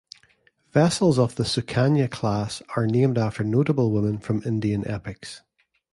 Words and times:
Vessels 0.71 1.19
of 1.19 1.35
the 1.35 1.43
"Sukanya" 1.43 2.09
class 2.09 2.63
are 2.75 2.87
named 2.87 3.19
after 3.19 3.43
notable 3.43 3.91
women 3.91 4.17
from 4.17 4.41
Indian 4.47 4.83
epics. 4.87 5.43